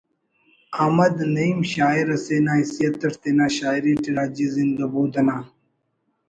[0.81, 5.37] …………احمد نعیم شاعر اسے نا حیثیت اٹ تینا شاعری ٹی راجی زند و بود نا